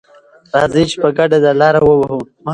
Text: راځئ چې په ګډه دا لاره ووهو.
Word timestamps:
راځئ 0.53 0.83
چې 0.91 0.95
په 1.03 1.09
ګډه 1.17 1.37
دا 1.43 1.51
لاره 1.61 1.81
ووهو. 1.83 2.19